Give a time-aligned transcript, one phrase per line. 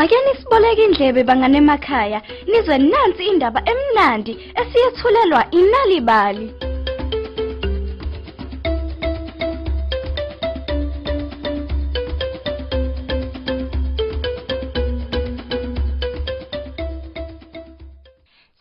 [0.00, 2.18] ake nisiboleke indlebe banganemakhaya
[2.50, 6.69] nizwe nansi indaba emnandi esiyethulelwa inalibali.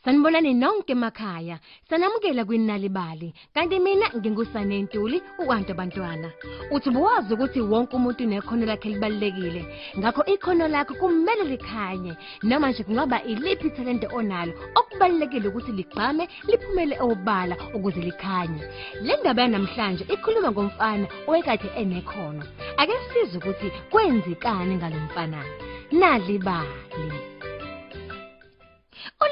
[0.09, 1.59] Sanibonani nonke emakhaya.
[1.89, 3.31] Sanamukela kwinalibali.
[3.53, 6.31] Kanti mina ngingusane Ntuli, uwantu abantwana.
[6.71, 9.61] Uthi buwazi ukuthi wonke umuntu unekhono lakhe libalekile.
[9.99, 12.13] Ngakho ikhono lakho kumele likhanye.
[12.43, 18.63] Noma nje kungaba iliphi ithalente onalo, okubalekile ukuthi ligqame liphumele obala ukuze likhanye.
[19.01, 22.43] Le ndaba yanamhlanje ikhuluma ngomfana owekade enekhono.
[22.77, 25.45] Ake size ukuthi kwenzekani ngalomfana.
[25.91, 27.38] Nalibali.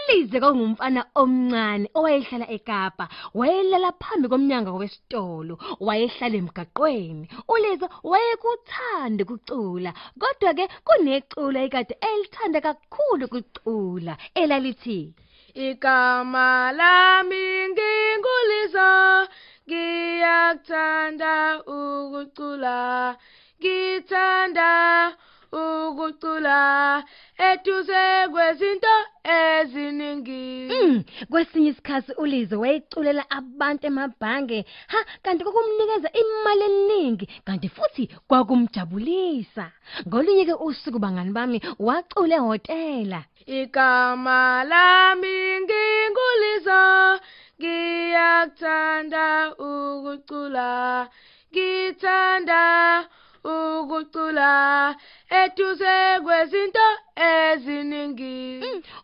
[0.09, 3.05] Ulize kwakungumfana omncane owayehlala eKapa,
[3.39, 5.53] wayelala phambi komnyango wesitolo,
[5.87, 7.25] wayehlala emgaqweni.
[7.53, 9.91] Ulize wayekuthanda ukucula,
[10.21, 15.13] kodwa ke kuneculo ekade elithanda kakhulu ukucula, elalithi
[15.67, 18.89] Igama lami ngingulisa
[19.67, 21.33] ngiyakuthanda
[21.77, 22.77] ukucula
[23.59, 24.69] ngithanda
[25.51, 26.59] ukucula
[27.49, 28.86] eduze kwezinto eziningi Mm,
[31.31, 39.71] kwesinye isikhathi ulize wayeculela abantu emabhange ha kanti kokumnikeza imali eningi kanti futhi kwakumjabulisa.
[40.07, 46.81] Ngolunye ke usuku bangani bami wacula ehotela igama lami ngingulisa
[47.59, 49.25] ngiyakuthanda
[49.69, 50.69] ukucula
[51.51, 52.63] ngithanda
[53.43, 54.51] ukucula
[55.41, 57.06] eduze kwezinto eziningi Mm,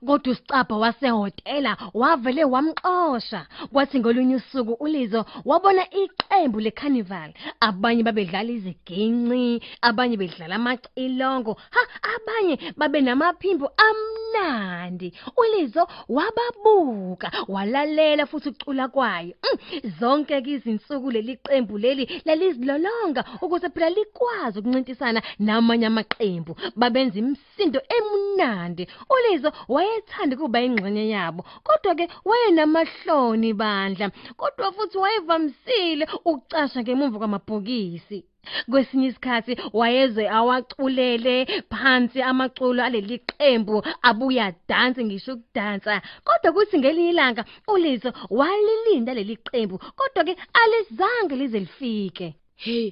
[0.04, 3.48] kodwa usicapha wasehotela wavele wamxosha.
[3.72, 7.34] Kwathi ngolunye usuku ulizo wabona iqembu lecarnival.
[7.60, 11.58] Abanye babedlala iziginci abanye bedlala amacilongo.
[11.76, 11.82] Ha
[12.16, 14.92] abanye babe namaphimbo amnandi.
[15.37, 19.33] Ulizo wababuka walalela futhi ucula kwayo.
[19.43, 27.20] Mm, zonke ke izinsuku leli qembu leli lalizilolonga ukuze phela likwazi ukuncintisana namanye amaqembu babenza
[27.20, 28.87] imisindo emnandi.
[29.09, 38.26] ulizo wayethanda kuba ingxenye yabo kodwa ke wayenamahloni bandla kodwa futhi wayevamisile ukucasha ngemuva kwamabhokisi.
[38.70, 41.36] Kwesinye isikhathi wayeze awaculele
[41.71, 44.48] phansi amaculo aleli qembu abuya
[44.83, 46.02] dansi ngisho ukudansa.
[46.26, 52.36] Kodwa kuthi ngelinye ilanga ulizo walilinda leli qembu kodwa ke alizange lize lifike.
[52.55, 52.92] Hey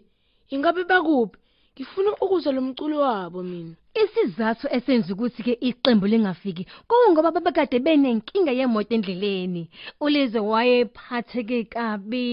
[0.50, 1.38] ingabe bakuphi?
[1.75, 3.75] Ngifuna ukuzwa lo mculo wabo mina.
[4.02, 9.69] Isizathu esenza ukuthi ke iqembu lingafiki kungoba babekade benenkinga yemoto endleleni.
[10.00, 12.25] Ulize wayephatheke kabi